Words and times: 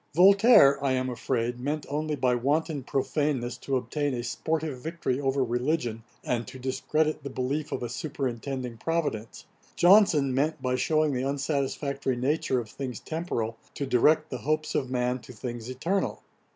Voltaire, 0.15 0.83
I 0.83 0.93
am 0.93 1.11
afraid, 1.11 1.59
meant 1.59 1.85
only 1.87 2.15
by 2.15 2.33
wanton 2.33 2.81
profaneness 2.81 3.55
to 3.57 3.75
obtain 3.77 4.15
a 4.15 4.23
sportive 4.23 4.79
victory 4.79 5.19
over 5.21 5.43
religion, 5.43 6.01
and 6.23 6.47
to 6.47 6.57
discredit 6.57 7.21
the 7.21 7.29
belief 7.29 7.71
of 7.71 7.83
a 7.83 7.87
superintending 7.87 8.77
Providence: 8.79 9.45
Johnson 9.75 10.33
meant, 10.33 10.59
by 10.59 10.73
shewing 10.73 11.13
the 11.13 11.21
unsatisfactory 11.23 12.15
nature 12.15 12.57
of 12.59 12.67
things 12.71 12.99
temporal, 12.99 13.57
to 13.75 13.85
direct 13.85 14.31
the 14.31 14.39
hopes 14.39 14.73
of 14.73 14.89
man 14.89 15.19
to 15.19 15.33
things 15.33 15.69
eternal. 15.69 16.23